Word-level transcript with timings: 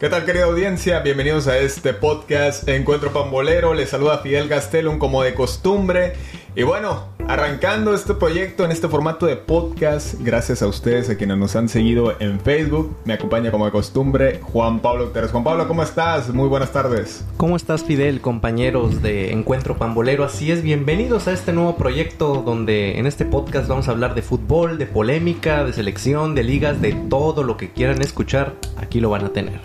¿Qué 0.00 0.08
tal 0.08 0.24
querida 0.24 0.44
audiencia? 0.44 1.00
Bienvenidos 1.00 1.46
a 1.46 1.58
este 1.58 1.92
podcast 1.92 2.66
Encuentro 2.68 3.12
Pambolero. 3.12 3.74
Les 3.74 3.90
saluda 3.90 4.18
Fidel 4.18 4.48
Gastelum 4.48 4.98
como 4.98 5.22
de 5.22 5.34
costumbre. 5.34 6.14
Y 6.56 6.62
bueno, 6.62 7.11
arrancando 7.28 7.94
este 7.94 8.14
proyecto 8.14 8.64
en 8.64 8.72
este 8.72 8.88
formato 8.88 9.26
de 9.26 9.36
podcast, 9.36 10.14
gracias 10.20 10.62
a 10.62 10.66
ustedes, 10.66 11.08
a 11.10 11.16
quienes 11.16 11.38
nos 11.38 11.56
han 11.56 11.68
seguido 11.68 12.14
en 12.20 12.40
Facebook. 12.40 12.96
Me 13.04 13.14
acompaña 13.14 13.50
como 13.50 13.64
de 13.64 13.70
costumbre 13.70 14.40
Juan 14.42 14.80
Pablo 14.80 15.06
Guterres. 15.06 15.30
Juan 15.30 15.44
Pablo, 15.44 15.68
¿cómo 15.68 15.82
estás? 15.82 16.32
Muy 16.32 16.48
buenas 16.48 16.72
tardes. 16.72 17.24
¿Cómo 17.36 17.56
estás 17.56 17.84
Fidel, 17.84 18.20
compañeros 18.20 19.02
de 19.02 19.32
Encuentro 19.32 19.76
Pambolero? 19.76 20.24
Así 20.24 20.50
es, 20.50 20.62
bienvenidos 20.62 21.28
a 21.28 21.32
este 21.32 21.52
nuevo 21.52 21.76
proyecto 21.76 22.42
donde 22.44 22.98
en 22.98 23.06
este 23.06 23.24
podcast 23.24 23.68
vamos 23.68 23.88
a 23.88 23.92
hablar 23.92 24.14
de 24.14 24.22
fútbol, 24.22 24.78
de 24.78 24.86
polémica, 24.86 25.64
de 25.64 25.72
selección, 25.72 26.34
de 26.34 26.44
ligas, 26.44 26.80
de 26.80 26.92
todo 26.92 27.42
lo 27.42 27.56
que 27.56 27.70
quieran 27.70 28.02
escuchar. 28.02 28.54
Aquí 28.76 29.00
lo 29.00 29.10
van 29.10 29.24
a 29.24 29.28
tener. 29.30 29.60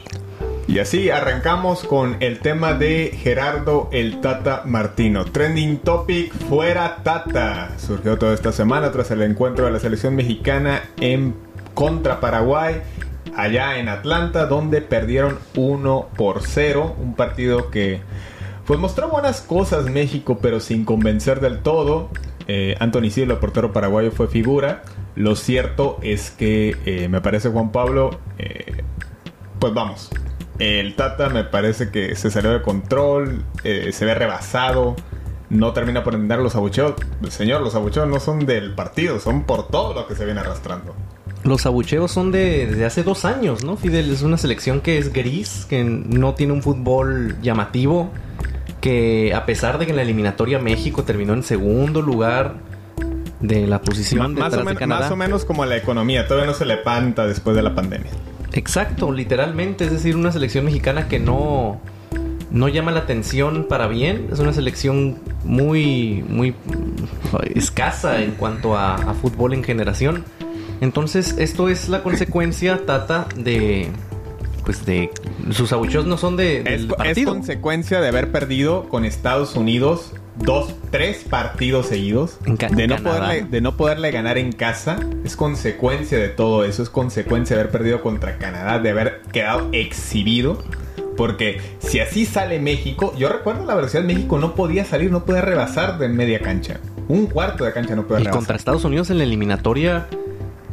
Y 0.67 0.79
así 0.79 1.09
arrancamos 1.09 1.83
con 1.83 2.17
el 2.19 2.39
tema 2.39 2.73
de 2.73 3.17
Gerardo 3.17 3.89
el 3.93 4.19
Tata 4.19 4.63
Martino. 4.65 5.23
Trending 5.23 5.77
topic 5.77 6.33
fuera 6.49 6.97
Tata. 7.03 7.71
Surgió 7.77 8.17
toda 8.17 8.33
esta 8.33 8.51
semana 8.51 8.91
tras 8.91 9.09
el 9.11 9.21
encuentro 9.21 9.65
de 9.65 9.71
la 9.71 9.79
selección 9.79 10.15
mexicana 10.15 10.81
en 10.99 11.35
contra 11.73 12.19
Paraguay 12.19 12.81
allá 13.37 13.79
en 13.79 13.87
Atlanta 13.87 14.45
donde 14.47 14.81
perdieron 14.81 15.37
1 15.55 16.09
por 16.17 16.41
0, 16.45 16.95
un 16.99 17.15
partido 17.15 17.69
que 17.69 18.01
pues 18.65 18.79
mostró 18.79 19.09
buenas 19.09 19.39
cosas 19.41 19.85
México 19.85 20.39
pero 20.41 20.59
sin 20.59 20.83
convencer 20.83 21.39
del 21.39 21.59
todo. 21.59 22.09
Eh, 22.49 22.75
Anthony 22.79 23.09
Silva, 23.09 23.39
portero 23.39 23.71
paraguayo, 23.71 24.11
fue 24.11 24.27
figura. 24.27 24.83
Lo 25.15 25.35
cierto 25.35 25.97
es 26.01 26.31
que 26.31 26.75
eh, 26.85 27.07
me 27.07 27.21
parece 27.21 27.49
Juan 27.49 27.71
Pablo, 27.71 28.19
eh, 28.37 28.83
pues 29.59 29.73
vamos, 29.73 30.09
el 30.59 30.95
Tata 30.95 31.29
me 31.29 31.43
parece 31.43 31.89
que 31.89 32.15
se 32.15 32.31
salió 32.31 32.51
de 32.51 32.61
control, 32.61 33.43
eh, 33.63 33.91
se 33.93 34.05
ve 34.05 34.15
rebasado, 34.15 34.95
no 35.49 35.73
termina 35.73 36.03
por 36.03 36.13
entender 36.13 36.39
los 36.39 36.55
abucheos. 36.55 36.93
Señor, 37.29 37.61
los 37.61 37.75
abucheos 37.75 38.07
no 38.07 38.19
son 38.19 38.45
del 38.45 38.73
partido, 38.73 39.19
son 39.19 39.43
por 39.43 39.67
todo 39.67 39.93
lo 39.93 40.07
que 40.07 40.15
se 40.15 40.25
viene 40.25 40.39
arrastrando. 40.39 40.95
Los 41.43 41.65
abucheos 41.65 42.11
son 42.11 42.31
de, 42.31 42.67
desde 42.67 42.85
hace 42.85 43.03
dos 43.03 43.23
años, 43.23 43.63
¿no? 43.63 43.77
Fidel 43.77 44.11
es 44.11 44.21
una 44.21 44.37
selección 44.37 44.81
que 44.81 44.97
es 44.97 45.13
gris, 45.13 45.65
que 45.69 45.83
no 45.83 46.33
tiene 46.33 46.53
un 46.53 46.61
fútbol 46.61 47.37
llamativo, 47.41 48.11
que 48.81 49.33
a 49.33 49.45
pesar 49.45 49.77
de 49.77 49.85
que 49.85 49.91
en 49.91 49.97
la 49.97 50.01
eliminatoria 50.01 50.59
México 50.59 51.03
terminó 51.03 51.33
en 51.33 51.43
segundo 51.43 52.01
lugar 52.01 52.55
de 53.39 53.67
la 53.67 53.81
posición 53.81 54.33
más, 54.33 54.53
o 54.53 54.63
menos, 54.63 54.87
más 54.87 55.11
o 55.11 55.15
menos 55.15 55.45
como 55.45 55.65
la 55.65 55.77
economía, 55.77 56.27
todavía 56.27 56.47
no 56.47 56.55
se 56.55 56.65
levanta 56.65 57.27
después 57.27 57.55
de 57.55 57.61
la 57.61 57.75
pandemia. 57.75 58.11
Exacto, 58.57 59.11
literalmente. 59.11 59.85
Es 59.85 59.91
decir, 59.91 60.15
una 60.15 60.31
selección 60.31 60.65
mexicana 60.65 61.07
que 61.07 61.19
no, 61.19 61.79
no 62.49 62.67
llama 62.67 62.91
la 62.91 63.01
atención 63.01 63.67
para 63.69 63.87
bien. 63.87 64.29
Es 64.31 64.39
una 64.39 64.51
selección 64.51 65.19
muy, 65.43 66.25
muy 66.27 66.55
escasa 67.53 68.23
en 68.23 68.31
cuanto 68.31 68.75
a, 68.75 68.97
fútbol 69.13 69.53
en 69.53 69.63
generación. 69.63 70.23
Entonces, 70.81 71.35
esto 71.37 71.69
es 71.69 71.87
la 71.87 72.01
consecuencia, 72.01 72.83
Tata, 72.85 73.27
de. 73.35 73.89
Pues 74.65 74.85
de. 74.87 75.11
Sus 75.51 75.71
abucheos 75.71 76.07
no 76.07 76.17
son 76.17 76.35
de. 76.35 76.63
Del 76.63 76.91
es 77.05 77.25
consecuencia 77.25 78.01
de 78.01 78.07
haber 78.07 78.31
perdido 78.31 78.89
con 78.89 79.05
Estados 79.05 79.55
Unidos 79.55 80.13
dos, 80.39 80.73
tres 80.91 81.23
partidos 81.29 81.87
seguidos, 81.87 82.39
de, 82.45 82.87
no 82.87 82.97
poderle, 82.97 83.43
de 83.43 83.61
no 83.61 83.77
poderle 83.77 84.11
ganar 84.11 84.37
en 84.37 84.51
casa, 84.51 84.99
es 85.23 85.35
consecuencia 85.35 86.17
de 86.17 86.29
todo 86.29 86.63
eso, 86.63 86.83
es 86.83 86.89
consecuencia 86.89 87.55
de 87.55 87.61
haber 87.61 87.71
perdido 87.71 88.01
contra 88.01 88.37
Canadá, 88.37 88.79
de 88.79 88.89
haber 88.89 89.21
quedado 89.31 89.69
exhibido. 89.71 90.63
Porque 91.15 91.59
si 91.79 91.99
así 91.99 92.25
sale 92.25 92.59
México, 92.59 93.11
yo 93.17 93.27
recuerdo 93.27 93.65
la 93.65 93.73
versión 93.73 94.05
de 94.05 94.13
México 94.13 94.37
no 94.37 94.53
podía 94.53 94.85
salir, 94.85 95.09
no 95.09 95.25
podía 95.25 95.41
rebasar 95.41 95.97
de 95.97 96.09
media 96.09 96.39
cancha. 96.41 96.79
Un 97.07 97.25
cuarto 97.25 97.65
de 97.65 97.73
cancha 97.73 97.95
no 97.95 98.03
podía 98.03 98.19
rebasar. 98.19 98.33
Y 98.33 98.37
contra 98.37 98.55
Estados 98.55 98.85
Unidos 98.85 99.09
en 99.09 99.17
la 99.17 99.23
eliminatoria, 99.23 100.05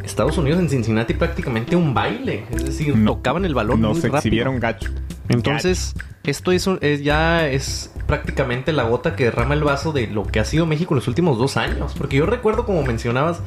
Estados 0.04 0.36
Unidos 0.36 0.60
en 0.60 0.68
Cincinnati 0.68 1.14
prácticamente 1.14 1.76
un 1.76 1.94
baile. 1.94 2.44
Es 2.50 2.64
decir, 2.64 3.02
tocaban 3.06 3.46
el 3.46 3.54
balón 3.54 3.80
no 3.80 3.94
se 3.94 4.08
exhibieron 4.08 4.60
gacho. 4.60 4.90
Entonces, 5.28 5.94
esto 6.24 6.52
es, 6.52 6.68
ya 7.02 7.48
es 7.48 7.90
prácticamente 8.06 8.72
la 8.72 8.84
gota 8.84 9.16
que 9.16 9.24
derrama 9.24 9.54
el 9.54 9.64
vaso 9.64 9.92
de 9.92 10.06
lo 10.06 10.24
que 10.24 10.40
ha 10.40 10.44
sido 10.44 10.66
México 10.66 10.94
en 10.94 10.96
los 10.96 11.08
últimos 11.08 11.38
dos 11.38 11.56
años. 11.56 11.94
Porque 11.96 12.16
yo 12.16 12.26
recuerdo, 12.26 12.66
como 12.66 12.82
mencionabas, 12.82 13.40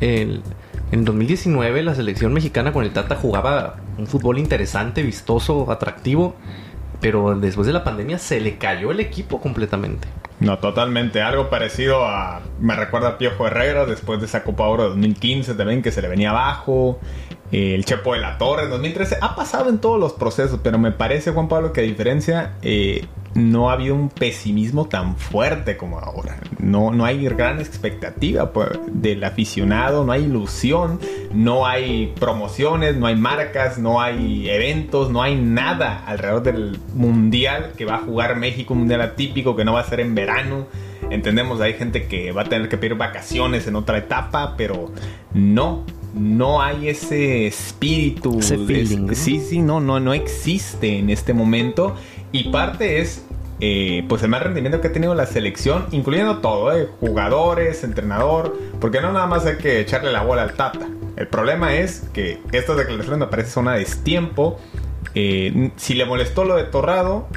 el, 0.00 0.42
en 0.92 1.04
2019 1.04 1.82
la 1.82 1.94
selección 1.94 2.32
mexicana 2.32 2.72
con 2.72 2.84
el 2.84 2.92
Tata 2.92 3.16
jugaba 3.16 3.76
un 3.98 4.06
fútbol 4.06 4.38
interesante, 4.38 5.02
vistoso, 5.02 5.70
atractivo. 5.70 6.36
Pero 7.00 7.38
después 7.38 7.66
de 7.66 7.72
la 7.72 7.84
pandemia 7.84 8.18
se 8.18 8.40
le 8.40 8.56
cayó 8.56 8.90
el 8.90 9.00
equipo 9.00 9.40
completamente. 9.40 10.08
No, 10.40 10.58
totalmente. 10.58 11.22
Algo 11.22 11.48
parecido 11.48 12.04
a. 12.06 12.40
Me 12.60 12.74
recuerda 12.74 13.08
a 13.08 13.18
Piojo 13.18 13.46
Herrera 13.46 13.86
después 13.86 14.20
de 14.20 14.26
esa 14.26 14.44
Copa 14.44 14.64
Oro 14.64 14.84
de 14.84 14.88
2015 14.90 15.54
también, 15.54 15.82
que 15.82 15.92
se 15.92 16.02
le 16.02 16.08
venía 16.08 16.30
abajo. 16.30 16.98
El 17.52 17.84
Chepo 17.84 18.14
de 18.14 18.20
la 18.20 18.38
Torre 18.38 18.64
en 18.64 18.70
2013. 18.70 19.18
Ha 19.20 19.36
pasado 19.36 19.70
en 19.70 19.78
todos 19.78 20.00
los 20.00 20.12
procesos, 20.12 20.60
pero 20.62 20.78
me 20.78 20.92
parece, 20.92 21.30
Juan 21.30 21.48
Pablo, 21.48 21.72
que 21.72 21.80
a 21.80 21.84
diferencia, 21.84 22.54
eh, 22.62 23.06
no 23.36 23.70
ha 23.70 23.74
habido 23.74 23.94
un 23.94 24.08
pesimismo 24.08 24.86
tan 24.86 25.16
fuerte 25.16 25.76
como 25.76 25.98
ahora. 25.98 26.38
No, 26.58 26.90
no 26.90 27.04
hay 27.04 27.24
gran 27.28 27.60
expectativa 27.60 28.50
pues, 28.52 28.70
del 28.90 29.22
aficionado, 29.24 30.04
no 30.04 30.12
hay 30.12 30.24
ilusión, 30.24 30.98
no 31.32 31.66
hay 31.66 32.14
promociones, 32.18 32.96
no 32.96 33.06
hay 33.06 33.16
marcas, 33.16 33.78
no 33.78 34.00
hay 34.00 34.48
eventos, 34.48 35.10
no 35.10 35.22
hay 35.22 35.36
nada 35.36 36.04
alrededor 36.06 36.42
del 36.42 36.78
mundial 36.94 37.72
que 37.76 37.84
va 37.84 37.96
a 37.96 37.98
jugar 37.98 38.36
México, 38.36 38.72
un 38.72 38.80
mundial 38.80 39.02
atípico 39.02 39.54
que 39.54 39.64
no 39.64 39.74
va 39.74 39.80
a 39.80 39.84
ser 39.84 40.00
en 40.00 40.14
verano. 40.14 40.66
Entendemos, 41.10 41.60
hay 41.60 41.74
gente 41.74 42.06
que 42.06 42.32
va 42.32 42.42
a 42.42 42.46
tener 42.46 42.68
que 42.68 42.78
pedir 42.78 42.96
vacaciones 42.96 43.66
en 43.66 43.76
otra 43.76 43.98
etapa, 43.98 44.54
pero 44.56 44.90
no, 45.34 45.84
no 46.16 46.62
hay 46.62 46.88
ese 46.88 47.46
espíritu. 47.46 48.40
Sí, 48.42 49.40
sí, 49.40 49.60
no, 49.60 49.80
no, 49.80 50.00
no 50.00 50.14
existe 50.14 50.98
en 50.98 51.10
este 51.10 51.34
momento. 51.34 51.94
Y 52.32 52.50
parte 52.50 53.00
es 53.00 53.24
eh, 53.60 54.04
pues 54.08 54.22
el 54.22 54.28
mal 54.28 54.42
rendimiento 54.42 54.80
que 54.80 54.88
ha 54.88 54.92
tenido 54.92 55.14
la 55.14 55.26
selección, 55.26 55.86
incluyendo 55.90 56.38
todo, 56.38 56.76
eh, 56.76 56.88
jugadores, 57.00 57.84
entrenador, 57.84 58.56
porque 58.80 59.00
no 59.00 59.12
nada 59.12 59.26
más 59.26 59.46
hay 59.46 59.56
que 59.56 59.80
echarle 59.80 60.12
la 60.12 60.22
bola 60.22 60.42
al 60.42 60.54
Tata. 60.54 60.88
El 61.16 61.28
problema 61.28 61.74
es 61.74 62.00
que 62.12 62.40
estas 62.52 62.76
declaraciones 62.76 63.18
me 63.18 63.26
parece 63.26 63.50
son 63.50 63.68
a 63.68 63.74
destiempo. 63.74 64.58
Eh, 65.14 65.70
si 65.76 65.94
le 65.94 66.04
molestó 66.04 66.44
lo 66.44 66.56
de 66.56 66.64
Torrado, 66.64 67.28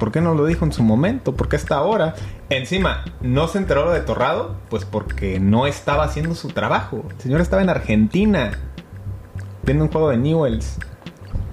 ¿por 0.00 0.10
qué 0.10 0.20
no 0.20 0.34
lo 0.34 0.46
dijo 0.46 0.64
en 0.64 0.72
su 0.72 0.82
momento? 0.82 1.36
¿Por 1.36 1.48
qué 1.48 1.54
hasta 1.54 1.76
ahora? 1.76 2.14
Encima, 2.48 3.04
¿no 3.20 3.46
se 3.46 3.58
enteró 3.58 3.84
lo 3.84 3.92
de 3.92 4.00
Torrado? 4.00 4.56
Pues 4.68 4.84
porque 4.84 5.38
no 5.38 5.68
estaba 5.68 6.02
haciendo 6.02 6.34
su 6.34 6.48
trabajo. 6.48 7.04
El 7.10 7.20
señor 7.20 7.40
estaba 7.40 7.62
en 7.62 7.68
Argentina, 7.68 8.50
viendo 9.62 9.84
un 9.84 9.92
juego 9.92 10.08
de 10.08 10.16
Newells. 10.16 10.78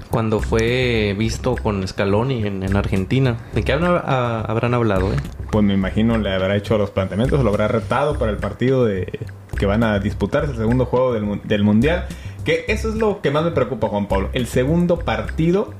Cuando 0.09 0.39
fue 0.39 1.13
visto 1.19 1.55
con 1.55 1.85
Scaloni 1.87 2.47
en, 2.47 2.63
en 2.63 2.75
Argentina. 2.77 3.37
¿De 3.53 3.63
qué 3.63 3.73
habrán 3.73 4.73
hablado? 4.73 5.13
Eh? 5.13 5.17
Pues 5.51 5.63
me 5.63 5.73
imagino 5.73 6.17
le 6.17 6.33
habrá 6.33 6.55
hecho 6.55 6.77
los 6.77 6.89
planteamientos, 6.89 7.43
lo 7.43 7.49
habrá 7.49 7.67
retado 7.67 8.17
para 8.17 8.31
el 8.31 8.37
partido 8.37 8.85
de 8.85 9.19
que 9.59 9.65
van 9.65 9.83
a 9.83 9.99
disputarse, 9.99 10.51
el 10.51 10.57
segundo 10.57 10.85
juego 10.85 11.13
del, 11.13 11.41
del 11.43 11.63
Mundial. 11.63 12.07
Que 12.45 12.63
eso 12.69 12.87
es 12.89 12.95
lo 12.95 13.21
que 13.21 13.29
más 13.29 13.43
me 13.43 13.51
preocupa, 13.51 13.89
Juan 13.89 14.07
Pablo. 14.07 14.29
El 14.31 14.47
segundo 14.47 14.99
partido 14.99 15.73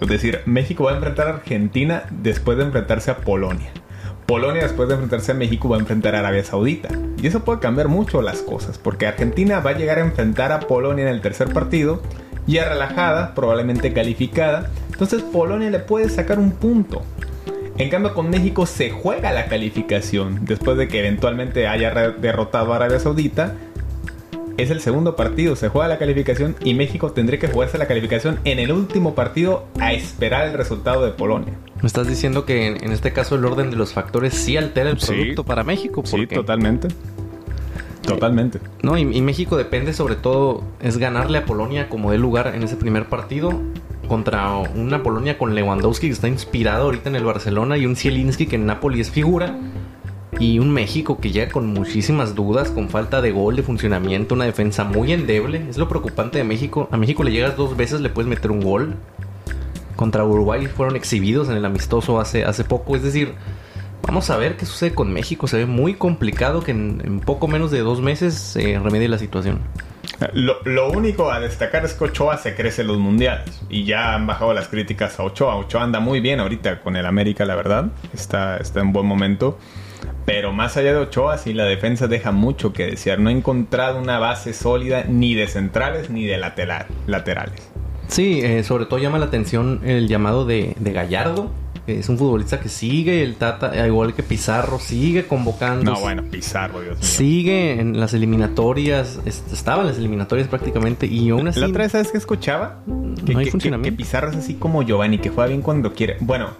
es 0.00 0.08
decir, 0.08 0.40
México 0.46 0.84
va 0.84 0.92
a 0.92 0.94
enfrentar 0.96 1.28
a 1.28 1.34
Argentina 1.34 2.04
después 2.10 2.58
de 2.58 2.64
enfrentarse 2.64 3.10
a 3.10 3.18
Polonia. 3.18 3.70
Polonia 4.26 4.62
después 4.62 4.88
de 4.88 4.94
enfrentarse 4.94 5.32
a 5.32 5.34
México 5.34 5.68
va 5.68 5.76
a 5.76 5.80
enfrentar 5.80 6.14
a 6.14 6.20
Arabia 6.20 6.44
Saudita. 6.44 6.88
Y 7.20 7.26
eso 7.26 7.44
puede 7.44 7.60
cambiar 7.60 7.88
mucho 7.88 8.22
las 8.22 8.40
cosas, 8.40 8.78
porque 8.78 9.06
Argentina 9.06 9.60
va 9.60 9.70
a 9.70 9.78
llegar 9.78 9.98
a 9.98 10.02
enfrentar 10.02 10.52
a 10.52 10.60
Polonia 10.60 11.04
en 11.04 11.10
el 11.10 11.20
tercer 11.20 11.52
partido, 11.52 12.02
ya 12.46 12.68
relajada, 12.68 13.34
probablemente 13.34 13.92
calificada. 13.92 14.70
Entonces 14.90 15.22
Polonia 15.22 15.70
le 15.70 15.80
puede 15.80 16.08
sacar 16.08 16.38
un 16.38 16.52
punto. 16.52 17.02
En 17.78 17.90
cambio 17.90 18.14
con 18.14 18.30
México 18.30 18.66
se 18.66 18.90
juega 18.90 19.32
la 19.32 19.46
calificación 19.46 20.44
después 20.44 20.76
de 20.76 20.88
que 20.88 21.00
eventualmente 21.00 21.68
haya 21.68 21.92
derrotado 21.92 22.72
a 22.72 22.76
Arabia 22.76 23.00
Saudita 23.00 23.54
es 24.56 24.70
el 24.70 24.80
segundo 24.80 25.16
partido, 25.16 25.56
se 25.56 25.68
juega 25.68 25.88
la 25.88 25.98
calificación 25.98 26.56
y 26.62 26.74
México 26.74 27.12
tendría 27.12 27.38
que 27.38 27.48
jugarse 27.48 27.78
la 27.78 27.86
calificación 27.86 28.38
en 28.44 28.58
el 28.58 28.72
último 28.72 29.14
partido 29.14 29.64
a 29.80 29.92
esperar 29.92 30.48
el 30.48 30.54
resultado 30.54 31.04
de 31.04 31.12
Polonia. 31.12 31.54
Me 31.80 31.86
estás 31.86 32.06
diciendo 32.06 32.44
que 32.44 32.68
en, 32.68 32.92
este 32.92 33.12
caso 33.12 33.34
el 33.34 33.44
orden 33.44 33.70
de 33.70 33.76
los 33.76 33.92
factores 33.92 34.34
sí 34.34 34.56
altera 34.56 34.90
el 34.90 34.96
producto 34.96 35.44
para 35.44 35.64
México. 35.64 36.02
Sí, 36.04 36.26
totalmente. 36.26 36.88
Totalmente. 38.02 38.60
No, 38.82 38.98
y, 38.98 39.04
México 39.20 39.56
depende 39.56 39.92
sobre 39.92 40.16
todo, 40.16 40.62
es 40.80 40.98
ganarle 40.98 41.38
a 41.38 41.44
Polonia 41.44 41.88
como 41.88 42.10
de 42.10 42.18
lugar 42.18 42.52
en 42.54 42.62
ese 42.62 42.76
primer 42.76 43.06
partido 43.06 43.60
contra 44.08 44.56
una 44.56 45.02
Polonia 45.02 45.38
con 45.38 45.54
Lewandowski 45.54 46.08
que 46.08 46.12
está 46.12 46.28
inspirado 46.28 46.84
ahorita 46.84 47.08
en 47.08 47.16
el 47.16 47.24
Barcelona 47.24 47.78
y 47.78 47.86
un 47.86 47.96
Zielinski 47.96 48.46
que 48.46 48.56
en 48.56 48.66
Napoli 48.66 49.00
es 49.00 49.10
figura 49.10 49.56
y 50.42 50.58
un 50.58 50.70
México 50.70 51.20
que 51.20 51.30
llega 51.30 51.52
con 51.52 51.68
muchísimas 51.68 52.34
dudas, 52.34 52.68
con 52.68 52.88
falta 52.88 53.22
de 53.22 53.30
gol, 53.30 53.54
de 53.54 53.62
funcionamiento, 53.62 54.34
una 54.34 54.44
defensa 54.44 54.82
muy 54.82 55.12
endeble. 55.12 55.64
Es 55.70 55.78
lo 55.78 55.88
preocupante 55.88 56.38
de 56.38 56.42
México. 56.42 56.88
A 56.90 56.96
México 56.96 57.22
le 57.22 57.30
llegas 57.30 57.56
dos 57.56 57.76
veces, 57.76 58.00
le 58.00 58.08
puedes 58.08 58.28
meter 58.28 58.50
un 58.50 58.60
gol. 58.60 58.96
Contra 59.94 60.24
Uruguay 60.24 60.66
fueron 60.66 60.96
exhibidos 60.96 61.48
en 61.48 61.58
el 61.58 61.64
amistoso 61.64 62.18
hace, 62.18 62.44
hace 62.44 62.64
poco. 62.64 62.96
Es 62.96 63.04
decir, 63.04 63.34
vamos 64.04 64.30
a 64.30 64.36
ver 64.36 64.56
qué 64.56 64.66
sucede 64.66 64.92
con 64.92 65.12
México. 65.12 65.46
Se 65.46 65.58
ve 65.58 65.66
muy 65.66 65.94
complicado 65.94 66.64
que 66.64 66.72
en, 66.72 67.20
poco 67.20 67.46
menos 67.46 67.70
de 67.70 67.78
dos 67.78 68.00
meses 68.00 68.34
se 68.34 68.80
remedie 68.80 69.06
la 69.06 69.18
situación. 69.18 69.60
Lo, 70.32 70.90
único 70.90 71.30
a 71.30 71.38
destacar 71.38 71.84
es 71.84 71.94
que 71.94 72.02
Ochoa 72.02 72.36
se 72.36 72.56
crece 72.56 72.82
en 72.82 72.88
los 72.88 72.98
mundiales 72.98 73.62
y 73.70 73.84
ya 73.84 74.14
han 74.14 74.26
bajado 74.26 74.52
las 74.54 74.66
críticas 74.66 75.20
a 75.20 75.22
Ochoa. 75.22 75.54
Ochoa 75.54 75.84
anda 75.84 76.00
muy 76.00 76.18
bien 76.18 76.40
ahorita 76.40 76.80
con 76.80 76.96
el 76.96 77.06
América, 77.06 77.44
la 77.44 77.54
verdad. 77.54 77.92
Está, 78.12 78.56
está 78.56 78.80
en 78.80 78.92
buen 78.92 79.06
momento. 79.06 79.56
Pero 80.24 80.52
más 80.52 80.76
allá 80.76 80.92
de 80.92 80.98
Ochoa, 80.98 81.38
sí, 81.38 81.52
la 81.52 81.64
defensa 81.64 82.06
deja 82.06 82.32
mucho 82.32 82.72
que 82.72 82.86
desear. 82.86 83.18
No 83.18 83.28
ha 83.28 83.32
encontrado 83.32 83.98
una 83.98 84.18
base 84.18 84.52
sólida 84.52 85.04
ni 85.08 85.34
de 85.34 85.46
centrales 85.48 86.10
ni 86.10 86.24
de 86.24 86.38
laterales. 86.38 87.72
Sí, 88.08 88.40
eh, 88.42 88.62
sobre 88.62 88.86
todo 88.86 88.98
llama 88.98 89.18
la 89.18 89.26
atención 89.26 89.80
el 89.84 90.06
llamado 90.06 90.44
de, 90.44 90.74
Gallardo. 90.78 91.50
Es 91.86 92.08
un 92.08 92.16
futbolista 92.16 92.60
que 92.60 92.68
sigue 92.68 93.24
el 93.24 93.34
Tata, 93.34 93.86
igual 93.86 94.14
que 94.14 94.22
Pizarro, 94.22 94.78
sigue 94.78 95.26
convocando. 95.26 95.92
No, 95.92 96.00
bueno, 96.00 96.22
Pizarro, 96.30 96.80
Dios 96.80 96.98
mío. 96.98 97.08
Sigue 97.08 97.80
en 97.80 97.98
las 97.98 98.14
eliminatorias, 98.14 99.18
estaba 99.26 99.82
en 99.82 99.88
las 99.88 99.98
eliminatorias 99.98 100.46
prácticamente 100.46 101.06
y 101.06 101.30
aún 101.30 101.48
así... 101.48 101.58
¿La 101.58 101.66
otra 101.66 101.82
vez 101.82 101.92
sabes 101.92 102.12
que 102.12 102.18
escuchaba? 102.18 102.82
Que, 103.26 103.32
no 103.32 103.40
hay 103.40 103.46
funcionamiento. 103.46 103.96
que 103.96 104.04
Pizarro 104.04 104.30
es 104.30 104.36
así 104.36 104.54
como 104.54 104.82
Giovanni, 104.82 105.18
que 105.18 105.30
juega 105.30 105.48
bien 105.48 105.62
cuando 105.62 105.92
quiere. 105.92 106.18
Bueno, 106.20 106.50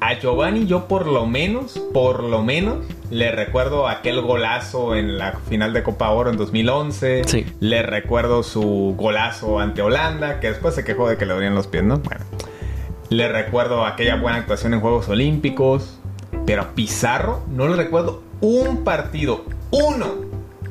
a 0.00 0.18
Giovanni 0.18 0.66
yo 0.66 0.86
por 0.86 1.06
lo 1.06 1.26
menos, 1.26 1.80
por 1.92 2.22
lo 2.22 2.42
menos, 2.42 2.84
le 3.10 3.30
recuerdo 3.32 3.88
aquel 3.88 4.20
golazo 4.20 4.94
en 4.94 5.18
la 5.18 5.32
final 5.48 5.72
de 5.72 5.82
Copa 5.82 6.10
Oro 6.10 6.30
en 6.30 6.36
2011. 6.36 7.22
Sí. 7.26 7.46
Le 7.60 7.82
recuerdo 7.82 8.42
su 8.42 8.94
golazo 8.96 9.58
ante 9.58 9.82
Holanda, 9.82 10.40
que 10.40 10.48
después 10.48 10.74
se 10.74 10.84
quejó 10.84 11.08
de 11.08 11.16
que 11.16 11.26
le 11.26 11.34
dolían 11.34 11.54
los 11.54 11.66
pies, 11.66 11.84
¿no? 11.84 11.98
Bueno. 11.98 12.24
Le 13.10 13.26
recuerdo 13.28 13.86
aquella 13.86 14.16
buena 14.16 14.38
actuación 14.38 14.74
en 14.74 14.80
Juegos 14.80 15.08
Olímpicos. 15.08 15.98
Pero 16.44 16.62
a 16.62 16.74
Pizarro 16.74 17.42
no 17.50 17.68
le 17.68 17.76
recuerdo 17.76 18.22
un 18.40 18.84
partido, 18.84 19.44
uno, 19.70 20.14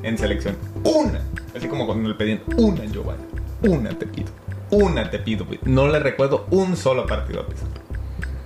en 0.03 0.18
selección. 0.18 0.56
Una. 0.83 1.21
Así 1.56 1.68
como 1.68 1.85
cuando 1.85 2.09
le 2.09 2.15
pedían 2.15 2.41
una, 2.57 2.85
Giovanni. 2.85 3.24
Una 3.62 3.89
te 3.89 4.06
pido. 4.06 4.29
Una 4.69 5.09
te 5.09 5.19
pido. 5.19 5.45
No 5.63 5.88
le 5.88 6.00
recuerdo 6.00 6.45
un 6.51 6.75
solo 6.75 7.06
partido 7.06 7.41
a 7.41 7.47
Pizarro. 7.47 7.76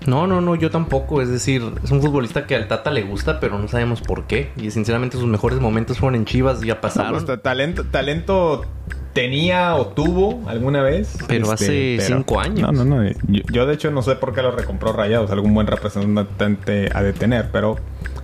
No, 0.07 0.27
no, 0.27 0.41
no, 0.41 0.55
yo 0.55 0.71
tampoco. 0.71 1.21
Es 1.21 1.29
decir, 1.29 1.63
es 1.83 1.91
un 1.91 2.01
futbolista 2.01 2.47
que 2.47 2.55
al 2.55 2.67
Tata 2.67 2.91
le 2.91 3.03
gusta, 3.03 3.39
pero 3.39 3.57
no 3.59 3.67
sabemos 3.67 4.01
por 4.01 4.25
qué. 4.25 4.51
Y 4.57 4.71
sinceramente 4.71 5.17
sus 5.17 5.27
mejores 5.27 5.59
momentos 5.59 5.99
fueron 5.99 6.15
en 6.15 6.25
Chivas, 6.25 6.61
ya 6.61 6.81
pasaron. 6.81 7.23
Pues, 7.25 7.41
talento, 7.41 7.85
talento 7.85 8.65
tenía 9.13 9.75
o 9.75 9.87
tuvo 9.87 10.41
alguna 10.47 10.81
vez. 10.81 11.17
Pero 11.27 11.53
este, 11.53 11.97
hace 11.97 12.13
cinco 12.13 12.39
años. 12.39 12.71
No, 12.71 12.83
no, 12.85 13.03
no. 13.03 13.11
Yo, 13.51 13.65
de 13.65 13.73
hecho 13.73 13.91
no 13.91 14.01
sé 14.01 14.15
por 14.15 14.33
qué 14.33 14.41
lo 14.41 14.51
recompró 14.51 14.93
Rayados. 14.93 15.31
Algún 15.31 15.53
buen 15.53 15.67
representante 15.67 16.89
a 16.93 17.03
detener, 17.03 17.49
pero 17.51 17.77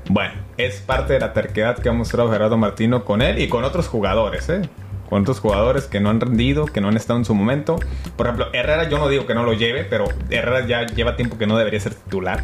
bueno, 0.10 0.34
es 0.58 0.80
parte 0.80 1.14
de 1.14 1.20
la 1.20 1.34
terquedad 1.34 1.78
que 1.78 1.90
ha 1.90 1.94
mostrado 1.94 2.32
Gerardo 2.32 2.58
Martino 2.58 3.04
con 3.04 3.22
él 3.22 3.40
y 3.40 3.48
con 3.48 3.64
otros 3.64 3.88
jugadores, 3.88 4.50
¿eh? 4.50 4.62
Con 5.10 5.22
otros 5.22 5.40
jugadores 5.40 5.86
que 5.86 6.00
no 6.00 6.10
han 6.10 6.20
rendido, 6.20 6.66
que 6.66 6.82
no 6.82 6.90
han 6.90 6.98
estado 6.98 7.20
en 7.20 7.26
su 7.26 7.34
momento. 7.34 7.78
Por 8.16 8.28
ejemplo, 8.28 8.48
Herrera 8.54 8.90
yo 8.90 8.98
no 8.98 9.10
digo 9.10 9.26
que 9.26 9.34
no 9.34 9.44
lo 9.44 9.54
lleve, 9.54 9.84
pero 9.84 10.06
Herrera 10.30 10.66
ya 10.66 10.86
lleva 10.86 11.16
tiempo 11.16 11.38
que 11.38 11.48
no 11.48 11.58
debería 11.58 11.80
ser 11.80 11.94
titular. 11.96 12.44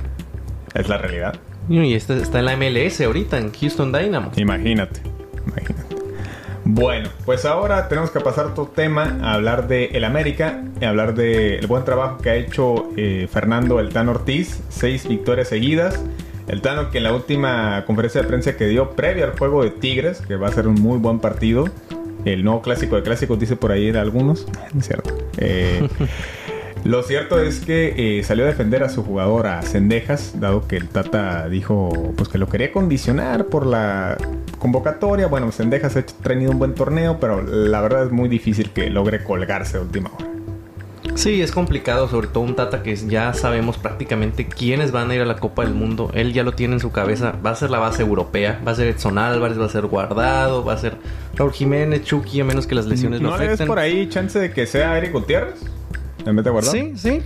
Es 0.74 0.90
la 0.90 0.98
realidad. 0.98 1.36
Y 1.70 1.94
este 1.94 2.18
está 2.18 2.40
en 2.40 2.46
la 2.46 2.58
MLS 2.58 3.02
ahorita, 3.02 3.38
en 3.38 3.52
Houston 3.54 3.92
Dynamo. 3.92 4.32
Imagínate, 4.36 5.02
imagínate. 5.48 5.94
Bueno, 6.66 7.10
pues 7.26 7.44
ahora 7.44 7.90
tenemos 7.90 8.10
que 8.12 8.22
pasar 8.22 8.46
otro 8.46 8.68
tema, 8.68 9.18
a 9.22 9.34
hablar 9.34 9.68
de 9.68 9.86
el 9.88 10.06
América, 10.06 10.64
y 10.80 10.86
hablar 10.86 11.14
del 11.14 11.68
buen 11.68 11.84
trabajo 11.84 12.20
que 12.20 12.30
ha 12.30 12.36
hecho 12.36 12.90
eh, 12.96 13.28
Fernando 13.32 13.80
El 13.80 13.90
Tano 13.90 14.12
Ortiz, 14.12 14.62
seis 14.70 15.08
victorias 15.08 15.50
seguidas. 15.50 16.02
El 16.48 16.62
Tano 16.62 16.90
que 16.90 17.00
en 17.00 17.06
la 17.06 17.14
última 17.14 17.84
conferencia 17.86 18.22
de 18.22 18.28
prensa 18.28 18.56
que 18.56 18.68
dio 18.68 18.92
previo 18.92 19.26
al 19.26 19.38
juego 19.38 19.64
de 19.64 19.72
Tigres, 19.72 20.22
que 20.22 20.36
va 20.36 20.48
a 20.48 20.52
ser 20.52 20.68
un 20.68 20.76
muy 20.76 20.98
buen 20.98 21.20
partido, 21.20 21.70
el 22.26 22.44
nuevo 22.44 22.62
clásico 22.62 22.96
de 22.96 23.04
clásicos, 23.04 23.40
dice 23.40 23.56
por 23.56 23.72
ahí 23.72 23.92
de 23.92 24.00
algunos. 24.00 24.48
No 24.74 24.80
es 24.80 24.88
cierto. 24.88 25.16
Eh, 25.38 25.88
lo 26.84 27.04
cierto 27.04 27.40
es 27.40 27.60
que 27.60 28.20
eh, 28.20 28.24
salió 28.24 28.46
a 28.46 28.48
defender 28.48 28.84
a 28.84 28.90
su 28.90 29.04
jugador, 29.04 29.48
a 29.48 29.62
Cendejas, 29.62 30.40
dado 30.40 30.68
que 30.68 30.78
el 30.78 30.90
Tata 30.90 31.48
dijo 31.50 32.14
pues 32.16 32.30
que 32.30 32.38
lo 32.38 32.48
quería 32.48 32.72
condicionar 32.72 33.46
por 33.46 33.66
la 33.66 34.18
convocatoria. 34.60 35.28
Bueno, 35.28 35.52
Cendejas 35.52 35.96
ha 35.96 36.06
tenido 36.06 36.52
un 36.52 36.60
buen 36.60 36.74
torneo, 36.74 37.20
pero 37.20 37.42
la 37.42 37.82
verdad 37.82 38.06
es 38.06 38.12
muy 38.12 38.30
difícil 38.30 38.72
que 38.72 38.90
logre 38.90 39.24
colgarse 39.24 39.78
a 39.78 39.82
última 39.82 40.12
hora. 40.18 40.33
Sí, 41.16 41.42
es 41.42 41.52
complicado, 41.52 42.08
sobre 42.08 42.28
todo 42.28 42.44
un 42.44 42.56
Tata 42.56 42.82
que 42.82 42.96
ya 42.96 43.34
sabemos 43.34 43.78
prácticamente 43.78 44.48
quiénes 44.48 44.92
van 44.92 45.12
a 45.12 45.16
ir 45.16 45.22
a 45.22 45.26
la 45.26 45.38
Copa 45.38 45.64
del 45.64 45.74
Mundo. 45.74 46.10
Él 46.14 46.34
ya 46.34 46.44
lo 46.44 46.54
tiene 46.54 46.74
en 46.74 46.80
su 46.80 46.92
cabeza. 46.92 47.36
Va 47.46 47.52
a 47.52 47.56
ser 47.56 47.70
la 47.70 47.80
base 47.80 48.02
europea. 48.02 48.60
Va 48.66 48.72
a 48.72 48.76
ser 48.76 48.88
Edson 48.88 49.18
Álvarez, 49.18 49.60
va 49.60 49.66
a 49.66 49.70
ser 49.70 49.86
Guardado, 49.86 50.66
va 50.66 50.74
a 50.74 50.78
ser 50.78 50.98
Raúl 51.36 51.52
Jiménez, 51.54 52.04
Chucky, 52.04 52.42
a 52.42 52.44
menos 52.44 52.68
que 52.68 52.76
las 52.76 52.88
lesiones 52.88 53.22
¿No 53.22 53.30
lo 53.30 53.36
afecten. 53.36 53.52
¿No 53.54 53.60
ves 53.60 53.68
por 53.68 53.80
ahí 53.80 54.10
chance 54.10 54.40
de 54.40 54.52
que 54.52 54.66
sea 54.66 54.98
Eric 54.98 55.14
Gutiérrez? 55.14 55.62
¿En 56.26 56.36
vez 56.36 56.46
de 56.46 56.52
Guardado? 56.52 56.74
Sí, 56.74 56.94
sí. 56.96 57.22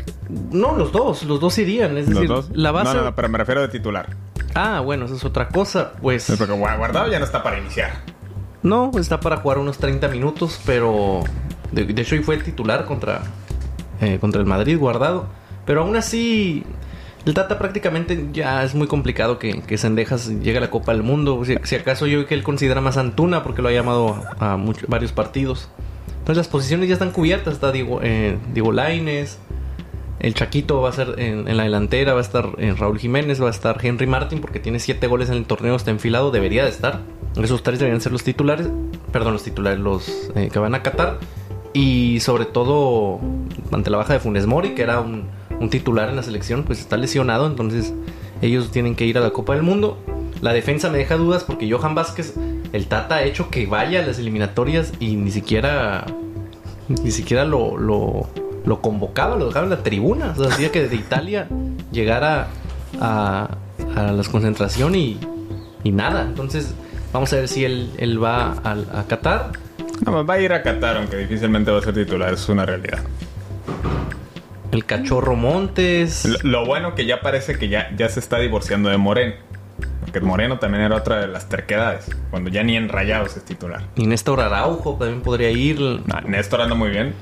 No, 0.52 0.76
los 0.76 0.92
dos. 0.92 1.24
Los 1.24 1.40
dos 1.40 1.58
irían. 1.58 1.98
Es 1.98 2.10
decir, 2.10 2.30
la 2.54 2.72
base... 2.72 2.94
No, 2.94 3.04
no, 3.04 3.16
pero 3.16 3.30
me 3.30 3.38
refiero 3.38 3.62
de 3.62 3.70
titular. 3.70 4.16
Ah, 4.54 4.82
bueno, 4.82 5.06
eso 5.06 5.16
es 5.16 5.24
otra 5.24 5.48
cosa. 5.48 5.94
Pues... 6.02 6.34
porque 6.38 6.54
Guardado 6.54 7.10
ya 7.10 7.20
no 7.20 7.26
está 7.26 7.42
para 7.42 7.58
iniciar. 7.58 7.92
No, 8.64 8.92
está 9.00 9.20
para 9.20 9.38
jugar 9.38 9.60
unos 9.60 9.78
30 9.78 10.08
minutos, 10.10 10.60
pero... 10.66 11.24
De, 11.72 11.86
de 11.86 12.02
hecho, 12.02 12.16
hoy 12.16 12.24
fue 12.24 12.38
titular 12.38 12.86
contra 12.86 13.22
eh, 14.02 14.18
contra 14.20 14.42
el 14.42 14.48
Madrid 14.48 14.78
guardado. 14.78 15.28
Pero 15.66 15.82
aún 15.82 15.96
así, 15.96 16.64
el 17.28 17.34
Tata 17.34 17.60
prácticamente 17.60 18.30
ya 18.32 18.64
es 18.64 18.74
muy 18.74 18.88
complicado 18.88 19.38
que, 19.38 19.62
que 19.62 19.78
Sendejas 19.78 20.30
llegue 20.30 20.60
a 20.60 20.62
la 20.62 20.70
Copa 20.70 20.94
del 20.94 21.04
Mundo. 21.04 21.44
Si, 21.44 21.76
acaso 21.76 22.08
yo 22.08 22.26
que 22.26 22.34
él 22.34 22.42
considera 22.42 22.80
más 22.80 22.96
Antuna 22.96 23.44
porque 23.44 23.62
lo 23.62 23.68
ha 23.68 23.74
llamado 23.74 24.24
a, 24.40 24.58
varios 24.88 25.12
partidos. 25.12 25.68
Entonces 26.20 26.38
las 26.38 26.48
posiciones 26.48 26.88
ya 26.88 26.94
están 26.94 27.12
cubiertas. 27.12 27.56
Está 27.56 27.74
Diego, 27.74 28.00
eh, 28.02 28.38
Diego 28.54 28.72
Laines. 28.72 29.40
El 30.22 30.34
Chaquito 30.36 30.82
va 30.82 30.90
a 30.90 30.94
ser 30.94 31.16
en, 31.18 31.58
la 31.58 31.64
delantera. 31.64 32.14
Va 32.14 32.20
a 32.20 32.22
estar 32.22 32.52
eh, 32.60 32.74
Raúl 32.78 32.98
Jiménez. 32.98 33.42
Va 33.42 33.48
a 33.48 33.52
estar 33.52 33.78
Henry 33.84 34.08
Martin 34.08 34.40
porque 34.40 34.62
tiene 34.62 34.80
siete 34.80 35.08
goles 35.08 35.30
en 35.30 35.36
el 35.36 35.46
torneo. 35.46 35.76
Está 35.76 35.92
enfilado. 35.92 36.32
Debería 36.32 36.64
de 36.64 36.70
estar. 36.70 37.02
Esos 37.36 37.62
tres 37.62 37.78
deberían 37.80 38.00
ser 38.00 38.14
los 38.14 38.24
titulares. 38.24 38.70
Perdón, 39.12 39.34
los 39.34 39.44
titulares. 39.44 39.82
Los 39.82 40.32
eh, 40.36 40.50
que 40.50 40.60
van 40.60 40.76
a 40.76 40.82
Qatar. 40.82 41.20
Y 41.74 42.20
sobre 42.22 42.46
todo 42.46 43.20
ante 43.72 43.90
la 43.90 43.98
baja 43.98 44.14
de 44.14 44.20
Funes 44.20 44.46
Mori, 44.46 44.70
que 44.76 44.82
era 44.82 45.02
un, 45.02 45.30
titular 45.70 46.10
en 46.10 46.16
la 46.16 46.24
selección, 46.24 46.64
pues 46.64 46.80
está 46.80 46.98
lesionado, 46.98 47.48
entonces 47.48 47.94
ellos 48.42 48.72
tienen 48.72 48.96
que 48.96 49.06
ir 49.06 49.18
a 49.18 49.22
la 49.22 49.32
Copa 49.32 49.54
del 49.54 49.64
Mundo. 49.64 49.98
La 50.42 50.54
defensa 50.54 50.90
me 50.90 51.00
deja 51.00 51.18
dudas 51.18 51.44
porque 51.44 51.70
Johan 51.72 51.96
Vázquez, 51.96 52.36
el 52.74 52.88
Tata 52.88 53.16
ha 53.16 53.24
hecho 53.24 53.50
que 53.50 53.66
vaya 53.66 54.04
a 54.04 54.06
las 54.06 54.20
eliminatorias 54.20 54.94
y 55.00 55.16
ni 55.16 55.32
siquiera 55.32 56.06
ni 56.88 57.12
siquiera 57.12 57.44
lo, 57.44 57.78
lo, 57.78 58.82
convocaba, 58.82 59.36
lo 59.36 59.48
dejaba 59.48 59.66
en 59.66 59.72
la 59.72 59.84
tribuna. 59.84 60.34
O 60.38 60.44
hacía 60.44 60.72
que 60.72 60.84
desde 60.84 60.96
Italia 60.96 61.48
llegara 61.92 62.48
a, 63.02 63.50
a 63.96 64.12
la 64.12 64.24
concentración 64.24 64.96
y, 64.96 65.20
y, 65.84 65.92
nada. 65.92 66.22
Entonces, 66.22 66.74
vamos 67.12 67.34
a 67.34 67.38
ver 67.38 67.48
si 67.48 67.66
él, 67.66 67.92
él 67.98 68.24
va 68.24 68.54
a 68.64 69.04
Qatar 69.08 69.52
no, 70.06 70.26
va 70.26 70.34
a 70.36 70.40
ir 70.40 70.54
a 70.54 70.62
Qatar, 70.62 70.98
aunque 70.98 71.18
difícilmente 71.18 71.72
va 71.72 71.80
a 71.80 71.82
ser 71.82 71.94
titular, 71.94 72.34
es 72.34 72.48
una 72.50 72.66
realidad. 72.66 73.00
El 74.72 74.86
cachorro 74.86 75.36
Montes. 75.36 76.44
Lo, 76.44 76.66
bueno 76.66 76.94
que 76.94 77.06
ya 77.06 77.22
parece 77.22 77.58
que 77.58 77.70
ya, 77.70 77.90
ya 77.96 78.10
se 78.10 78.20
está 78.20 78.40
divorciando 78.40 78.90
de 78.90 78.98
Moreno. 78.98 79.36
Porque 80.02 80.20
Moreno 80.22 80.60
también 80.60 80.84
era 80.84 80.96
otra 80.96 81.20
de 81.20 81.28
las 81.28 81.50
terquedades. 81.50 82.10
Cuando 82.32 82.50
ya 82.50 82.64
ni 82.64 82.78
en 82.78 82.90
Rayados 82.90 83.36
es 83.38 83.44
titular. 83.44 83.84
Y 83.96 84.08
Néstor 84.08 84.40
Araujo 84.42 84.96
también 84.98 85.22
podría 85.22 85.52
ir. 85.52 85.80
Néstor 86.26 86.62
anda 86.62 86.76
muy 86.76 86.90
bien. 86.90 87.14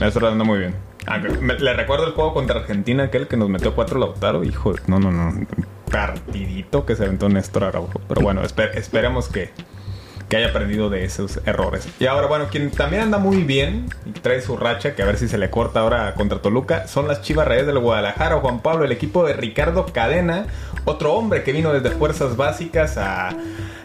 Néstor 0.00 0.26
anda 0.26 0.44
muy 0.44 0.58
bien. 0.58 0.74
Ah, 1.06 1.18
le 1.18 1.74
recuerdo 1.74 2.06
el 2.06 2.12
juego 2.12 2.32
contra 2.32 2.60
Argentina, 2.60 3.04
aquel 3.04 3.28
que 3.28 3.36
nos 3.36 3.48
metió 3.48 3.74
cuatro 3.74 3.98
Lautaro. 3.98 4.44
Hijo, 4.44 4.74
no, 4.86 4.98
no, 4.98 5.10
no. 5.10 5.46
Partidito 5.90 6.86
que 6.86 6.96
se 6.96 7.04
aventó 7.04 7.28
Néstor 7.28 7.64
Araujo. 7.64 8.00
Pero 8.08 8.22
bueno, 8.22 8.42
esperemos 8.42 9.28
que, 9.28 9.50
que 10.28 10.36
haya 10.36 10.48
aprendido 10.48 10.90
de 10.90 11.04
esos 11.04 11.40
errores. 11.46 11.86
Y 12.00 12.06
ahora, 12.06 12.26
bueno, 12.26 12.46
quien 12.50 12.70
también 12.70 13.02
anda 13.02 13.18
muy 13.18 13.42
bien 13.44 13.86
y 14.06 14.10
trae 14.10 14.40
su 14.40 14.56
racha, 14.56 14.94
que 14.94 15.02
a 15.02 15.06
ver 15.06 15.18
si 15.18 15.28
se 15.28 15.38
le 15.38 15.50
corta 15.50 15.80
ahora 15.80 16.14
contra 16.14 16.40
Toluca, 16.40 16.86
son 16.86 17.08
las 17.08 17.22
Chivas 17.22 17.46
Reyes 17.46 17.66
del 17.66 17.78
Guadalajara. 17.78 18.36
Juan 18.36 18.60
Pablo, 18.60 18.84
el 18.84 18.92
equipo 18.92 19.24
de 19.24 19.34
Ricardo 19.34 19.86
Cadena, 19.86 20.46
otro 20.84 21.14
hombre 21.14 21.42
que 21.42 21.52
vino 21.52 21.72
desde 21.72 21.90
Fuerzas 21.90 22.36
Básicas 22.36 22.96
a 22.96 23.30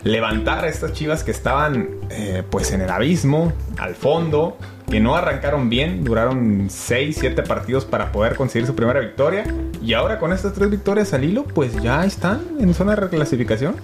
levantar 0.04 0.66
a 0.66 0.68
estas 0.68 0.94
Chivas 0.94 1.24
que 1.24 1.32
estaban 1.32 1.90
eh, 2.10 2.44
pues 2.50 2.72
en 2.72 2.82
el 2.82 2.90
abismo, 2.90 3.54
al 3.78 3.96
fondo, 3.96 4.58
que 4.90 5.00
no 5.00 5.16
arrancaron 5.16 5.70
bien, 5.70 6.04
duraron 6.04 6.68
6, 6.70 7.18
7 7.20 7.44
partidos 7.44 7.86
para 7.86 8.12
poder 8.12 8.36
conseguir 8.36 8.66
su 8.66 8.76
primera 8.76 9.00
victoria. 9.00 9.46
Y 9.82 9.94
ahora 9.94 10.20
con 10.20 10.34
estas 10.34 10.54
tres 10.54 10.70
victorias 10.70 11.14
al 11.14 11.24
hilo, 11.24 11.44
pues 11.44 11.76
ya 11.82 12.06
están 12.06 12.42
en 12.60 12.74
zona 12.74 12.92
de 12.92 13.02
reclasificación. 13.02 13.76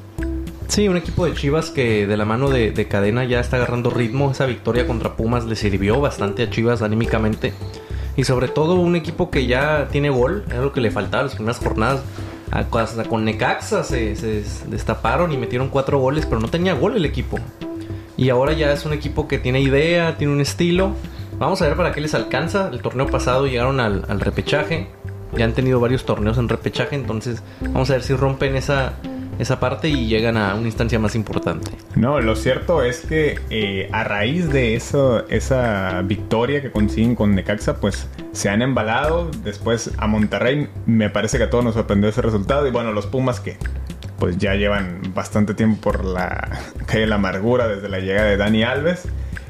Sí, 0.68 0.88
un 0.88 0.98
equipo 0.98 1.26
de 1.26 1.34
Chivas 1.34 1.70
que 1.70 2.08
de 2.08 2.18
la 2.18 2.26
mano 2.26 2.50
de, 2.50 2.72
de, 2.72 2.88
cadena 2.88 3.24
ya 3.24 3.40
está 3.40 3.58
agarrando 3.58 3.90
ritmo. 3.90 4.32
Esa 4.32 4.46
victoria 4.46 4.88
contra 4.88 5.16
Pumas 5.16 5.46
le 5.46 5.56
sirvió 5.56 6.02
bastante 6.02 6.44
a 6.44 6.50
Chivas 6.50 6.82
anímicamente. 6.82 7.54
Y 8.18 8.24
sobre 8.24 8.48
todo 8.48 8.76
un 8.76 8.96
equipo 8.96 9.30
que 9.30 9.46
ya 9.46 9.88
tiene 9.92 10.10
gol, 10.10 10.44
era 10.48 10.62
lo 10.62 10.72
que 10.72 10.82
le 10.82 10.92
faltaba 10.92 11.24
las 11.24 11.36
primeras 11.36 11.60
jornadas. 11.60 12.02
Hasta 12.52 13.04
con 13.04 13.26
Necaxa 13.26 13.84
se, 13.84 14.16
se 14.16 14.44
destaparon 14.68 15.32
y 15.34 15.38
metieron 15.38 15.70
cuatro 15.70 16.00
goles, 16.00 16.26
pero 16.26 16.40
no 16.40 16.48
tenía 16.48 16.74
gol 16.74 16.96
el 16.96 17.06
equipo. 17.06 17.38
Y 18.18 18.30
ahora 18.30 18.54
ya 18.54 18.72
es 18.72 18.86
un 18.86 18.94
equipo 18.94 19.28
que 19.28 19.40
tiene 19.40 19.60
idea, 19.60 20.18
tiene 20.18 20.34
un 20.34 20.42
estilo. 20.42 20.96
Vamos 21.38 21.62
a 21.62 21.68
ver 21.68 21.76
para 21.76 21.92
qué 21.92 22.00
les 22.00 22.14
alcanza. 22.14 22.70
El 22.72 22.82
torneo 22.82 23.08
pasado 23.08 23.46
llegaron 23.46 23.80
al, 23.82 24.06
al 24.08 24.20
repechaje. 24.22 24.88
Ya 25.38 25.44
han 25.44 25.54
tenido 25.54 25.82
varios 25.82 26.06
torneos 26.06 26.38
en 26.38 26.48
repechaje, 26.48 26.96
entonces 26.96 27.44
vamos 27.60 27.90
a 27.90 27.94
ver 27.94 28.04
si 28.04 28.14
rompen 28.14 28.56
esa, 28.56 28.94
esa 29.40 29.60
parte 29.60 29.90
y 29.90 30.08
llegan 30.08 30.38
a 30.38 30.56
una 30.56 30.68
instancia 30.68 31.00
más 31.00 31.16
importante. 31.16 31.72
No, 31.96 32.20
lo 32.22 32.36
cierto 32.36 32.84
es 32.84 33.02
que 33.02 33.40
eh, 33.50 33.90
a 33.92 34.04
raíz 34.04 34.50
de 34.50 34.76
esa 34.76 36.02
victoria 36.04 36.62
que 36.62 36.72
consiguen 36.72 37.16
con 37.16 37.36
Necaxa, 37.36 37.78
pues 37.78 38.08
se 38.32 38.50
han 38.50 38.62
embalado. 38.62 39.30
Después 39.44 39.92
a 39.98 40.08
Monterrey 40.08 40.70
me 40.86 41.10
parece 41.10 41.38
que 41.38 41.46
a 41.46 41.50
todos 41.50 41.64
nos 41.64 41.74
sorprendió 41.74 42.10
ese 42.10 42.22
resultado. 42.22 42.68
Y 42.68 42.72
bueno, 42.72 42.92
los 42.92 43.08
Pumas 43.08 43.40
que 43.40 43.58
pues 44.20 44.38
ya 44.38 44.56
llevan 44.56 45.02
bastante 45.14 45.54
tiempo 45.54 45.92
por 45.92 46.06
la 46.06 46.60
calle 46.86 47.02
de 47.02 47.08
la 47.08 47.16
amargura 47.16 47.68
desde 47.68 47.90
la 47.90 48.00
llegada 48.00 48.28
de 48.28 48.38
Dani 48.38 48.64
Alves. 48.64 49.04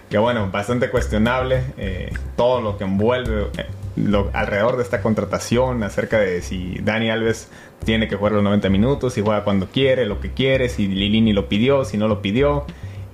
Que 0.10 0.18
bueno, 0.18 0.50
bastante 0.52 0.90
cuestionable 0.90 1.64
eh, 1.78 2.14
todo 2.36 2.62
lo 2.62 2.78
que 2.78 2.84
envuelve 2.84 3.48
eh, 3.58 3.66
lo, 3.96 4.30
alrededor 4.34 4.78
de 4.78 4.84
esta 4.84 5.02
contratación, 5.02 5.84
acerca 5.84 6.20
de 6.20 6.42
si 6.42 6.80
Dani 6.84 7.10
Alves 7.10 7.50
tiene 7.84 8.08
que 8.08 8.16
jugar 8.16 8.34
los 8.34 8.44
90 8.44 8.70
minutos, 8.70 9.14
si 9.14 9.22
juega 9.22 9.44
cuando 9.44 9.68
quiere, 9.68 10.06
lo 10.06 10.20
que 10.20 10.32
quiere, 10.32 10.70
si 10.70 10.88
Lilini 10.88 11.34
lo 11.34 11.48
pidió, 11.48 11.86
si 11.86 11.98
no 11.98 12.08
lo 12.08 12.22
pidió. 12.22 12.66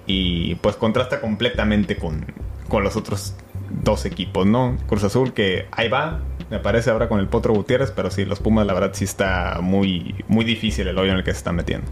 Y 0.08 0.56
pues 0.56 0.76
contrasta 0.76 1.22
completamente 1.22 1.96
con, 1.96 2.26
con 2.68 2.84
los 2.84 2.96
otros 2.96 3.36
dos 3.84 4.06
equipos, 4.06 4.46
¿no? 4.46 4.78
Cruz 4.88 5.04
Azul 5.04 5.34
que 5.34 5.68
ahí 5.72 5.88
va, 5.88 6.20
me 6.50 6.60
parece 6.60 6.90
ahora 6.90 7.08
con 7.08 7.20
el 7.20 7.28
Potro 7.28 7.54
Gutiérrez, 7.54 7.92
pero 7.92 8.12
sí, 8.12 8.26
los 8.26 8.40
Pumas 8.40 8.68
la 8.68 8.74
verdad 8.74 8.92
sí 8.94 9.06
está 9.06 9.60
muy, 9.62 10.16
muy 10.28 10.44
difícil 10.44 10.88
el 10.88 10.98
hoyo 10.98 11.12
en 11.12 11.20
el 11.20 11.24
que 11.24 11.32
se 11.32 11.38
están 11.38 11.56
metiendo. 11.56 11.88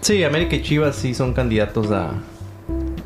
Sí, 0.00 0.22
América 0.24 0.56
y 0.56 0.62
Chivas 0.62 0.96
sí 0.96 1.14
son 1.14 1.32
candidatos 1.32 1.90
a... 1.90 2.12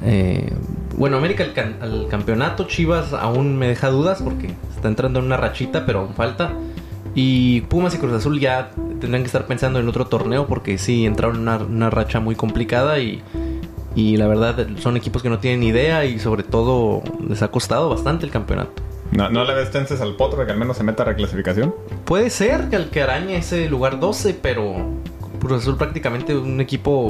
Eh, 0.02 0.50
bueno, 0.98 1.16
América 1.16 1.46
al, 1.80 2.08
campeonato, 2.08 2.64
Chivas 2.64 3.12
aún 3.12 3.56
me 3.56 3.68
deja 3.68 3.88
dudas 3.88 4.20
porque 4.20 4.50
está 4.74 4.88
entrando 4.88 5.20
en 5.20 5.26
una 5.26 5.36
rachita, 5.36 5.86
pero 5.86 6.00
aún 6.00 6.14
falta. 6.14 6.52
Y 7.14 7.62
Pumas 7.62 7.94
y 7.94 7.98
Cruz 7.98 8.12
Azul 8.12 8.40
ya 8.40 8.70
tendrán 9.00 9.22
que 9.22 9.26
estar 9.26 9.46
pensando 9.46 9.78
en 9.78 9.88
otro 9.88 10.06
torneo 10.06 10.46
porque 10.46 10.76
sí 10.76 11.06
entraron 11.06 11.36
en 11.36 11.42
una, 11.42 11.56
una 11.58 11.90
racha 11.90 12.20
muy 12.20 12.34
complicada 12.34 12.98
y, 12.98 13.22
y 13.94 14.16
la 14.16 14.26
verdad 14.26 14.66
son 14.78 14.96
equipos 14.96 15.22
que 15.22 15.30
no 15.30 15.38
tienen 15.38 15.62
idea 15.62 16.04
y 16.04 16.18
sobre 16.18 16.42
todo 16.42 17.02
les 17.26 17.42
ha 17.42 17.48
costado 17.48 17.88
bastante 17.88 18.26
el 18.26 18.32
campeonato. 18.32 18.82
¿No, 19.12 19.30
¿No 19.30 19.44
le 19.44 19.54
ves 19.54 19.70
chances 19.70 20.00
al 20.00 20.16
Potro 20.16 20.44
que 20.44 20.52
al 20.52 20.58
menos 20.58 20.76
se 20.76 20.82
meta 20.82 21.04
a 21.04 21.06
reclasificación? 21.06 21.74
Puede 22.04 22.28
ser 22.28 22.68
que 22.68 22.76
al 22.76 22.90
que 22.90 23.02
arañe 23.02 23.36
ese 23.36 23.68
lugar 23.68 24.00
12, 24.00 24.34
pero 24.42 24.74
Cruz 25.40 25.62
Azul 25.62 25.76
prácticamente 25.76 26.36
un 26.36 26.60
equipo 26.60 27.08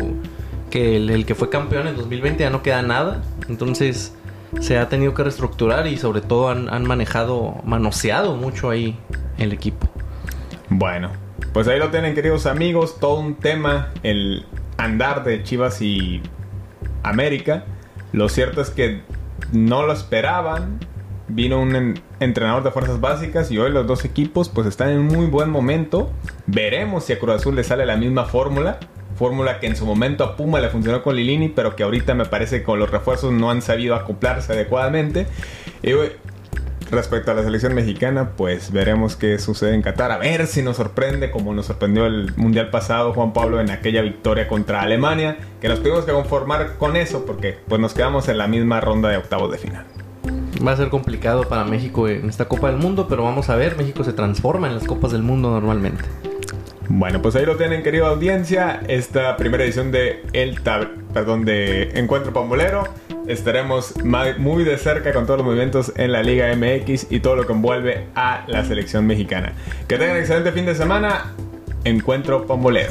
que 0.71 0.97
el, 0.97 1.27
que 1.27 1.35
fue 1.35 1.51
campeón 1.51 1.87
en 1.87 1.97
2020 1.97 2.43
ya 2.43 2.51
no 2.51 2.63
queda 2.63 2.83
nada. 2.83 3.23
Entonces 3.49 4.15
se 4.61 4.79
ha 4.79 4.89
tenido 4.89 5.15
que 5.15 5.23
reestructurar 5.23 5.87
y 5.87 5.97
sobre 5.97 6.21
todo 6.21 6.49
han, 6.49 6.73
han 6.73 6.87
manejado, 6.87 7.57
manoseado 7.65 8.37
mucho 8.37 8.71
ahí 8.71 8.99
el 9.39 9.53
equipo. 9.53 9.89
Bueno, 10.71 11.11
pues 11.53 11.67
ahí 11.69 11.79
lo 11.79 11.91
tienen 11.91 12.15
queridos 12.15 12.47
amigos, 12.47 12.99
todo 13.01 13.19
un 13.21 13.35
tema, 13.35 13.93
el 14.03 14.45
andar 14.77 15.25
de 15.25 15.43
Chivas 15.43 15.81
y 15.83 16.23
América. 17.03 17.65
Lo 18.13 18.29
cierto 18.29 18.61
es 18.61 18.71
que 18.71 19.03
no 19.53 19.87
lo 19.87 19.93
esperaban. 19.93 20.79
Vino 21.31 21.61
un 21.61 22.01
entrenador 22.21 22.63
de 22.63 22.71
fuerzas 22.71 23.01
básicas 23.01 23.51
y 23.51 23.59
hoy 23.59 23.71
los 23.71 23.87
dos 23.87 24.05
equipos 24.07 24.49
pues 24.49 24.67
están 24.67 24.91
en 24.91 24.99
un 24.99 25.07
muy 25.09 25.27
buen 25.27 25.51
momento. 25.51 26.11
Veremos 26.47 27.05
si 27.05 27.13
a 27.13 27.19
Cruz 27.19 27.37
Azul 27.37 27.55
le 27.55 27.65
sale 27.65 27.85
la 27.85 27.97
misma 27.97 28.25
fórmula. 28.25 28.79
Fórmula 29.19 29.59
que 29.59 29.67
en 29.67 29.77
su 29.77 29.85
momento 29.85 30.23
a 30.23 30.37
Puma 30.37 30.61
le 30.61 30.71
funcionó 30.71 31.03
con 31.03 31.17
Lilini, 31.17 31.49
pero 31.49 31.75
que 31.75 31.83
ahorita 31.83 32.15
me 32.15 32.25
parece 32.25 32.59
que 32.59 32.63
con 32.63 32.79
los 32.79 32.91
refuerzos 32.91 33.33
no 33.33 33.51
han 33.51 33.61
sabido 33.61 33.97
acoplarse 33.97 34.53
adecuadamente. 34.53 35.27
Y 35.83 35.91
respecto 36.91 37.33
a 37.33 37.35
la 37.35 37.43
selección 37.43 37.75
mexicana, 37.75 38.31
pues 38.37 38.71
veremos 38.73 39.17
qué 39.17 39.39
sucede 39.39 39.75
en 39.75 39.83
Qatar. 39.83 40.13
A 40.13 40.19
ver 40.19 40.47
si 40.47 40.63
nos 40.63 40.77
sorprende, 40.77 41.31
como 41.31 41.53
nos 41.53 41.67
sorprendió 41.67 42.07
el 42.07 42.33
Mundial 42.37 42.71
pasado 42.71 43.13
Juan 43.13 43.33
Pablo 43.33 43.61
en 43.61 43.71
aquella 43.71 44.03
victoria 44.03 44.49
contra 44.49 44.83
Alemania, 44.83 45.37
que 45.61 45.69
nos 45.69 45.81
tuvimos 45.81 46.05
que 46.05 46.13
conformar 46.13 46.77
con 46.79 46.97
eso 46.97 47.27
porque 47.27 47.59
pues 47.69 47.81
nos 47.81 47.95
quedamos 47.95 48.29
en 48.29 48.39
la 48.39 48.47
misma 48.47 48.81
ronda 48.81 49.09
de 49.09 49.17
octavos 49.17 49.51
de 49.51 49.59
final. 49.59 49.85
Va 50.65 50.73
a 50.73 50.77
ser 50.77 50.89
complicado 50.89 51.49
para 51.49 51.65
México 51.65 52.09
en 52.09 52.29
esta 52.29 52.47
Copa 52.47 52.71
del 52.71 52.79
Mundo, 52.79 53.07
pero 53.09 53.23
vamos 53.23 53.49
a 53.49 53.57
ver, 53.57 53.77
México 53.77 54.03
se 54.05 54.13
transforma 54.13 54.67
en 54.67 54.75
las 54.75 54.85
Copas 54.85 55.13
del 55.13 55.23
Mundo 55.23 55.51
normalmente. 55.51 56.05
Bueno, 56.89 57.21
pues 57.21 57.37
ahí 57.37 57.45
lo 57.45 57.57
tienen, 57.57 57.83
querida 57.83 58.09
audiencia. 58.09 58.81
Esta 58.89 59.37
primera 59.37 59.65
edición 59.65 59.93
de 59.93 60.23
El 60.33 60.63
Tab 60.63 60.89
perdón, 61.13 61.45
de 61.45 61.91
Encuentro 61.95 62.33
Pambolero. 62.33 62.85
Estaremos 63.27 63.95
muy 64.05 64.65
de 64.65 64.79
cerca 64.79 65.13
con 65.13 65.27
todos 65.27 65.39
los 65.39 65.47
movimientos 65.47 65.93
en 65.97 66.13
la 66.13 66.23
Liga 66.23 66.55
MX 66.55 67.11
y 67.11 67.21
todo 67.21 67.37
lo 67.37 67.47
que 67.47 67.53
envuelve 67.53 68.07
a 68.15 68.45
la 68.47 68.65
selección 68.65 69.07
mexicana. 69.07 69.53
Que 69.87 69.99
tengan 69.99 70.17
excelente 70.17 70.53
fin 70.53 70.65
de 70.65 70.75
semana. 70.75 71.35
Encuentro 71.85 72.47
Pambolero. 72.47 72.91